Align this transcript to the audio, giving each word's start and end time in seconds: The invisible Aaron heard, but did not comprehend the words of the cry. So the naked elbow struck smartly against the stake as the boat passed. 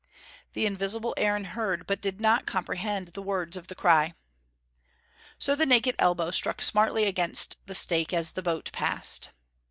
The 0.53 0.65
invisible 0.65 1.13
Aaron 1.15 1.43
heard, 1.43 1.85
but 1.85 2.01
did 2.01 2.19
not 2.19 2.47
comprehend 2.47 3.09
the 3.09 3.21
words 3.21 3.55
of 3.55 3.67
the 3.67 3.75
cry. 3.75 4.15
So 5.37 5.53
the 5.55 5.67
naked 5.67 5.93
elbow 5.99 6.31
struck 6.31 6.63
smartly 6.63 7.05
against 7.05 7.57
the 7.67 7.75
stake 7.75 8.11
as 8.11 8.31
the 8.31 8.41
boat 8.41 8.71
passed. 8.73 9.29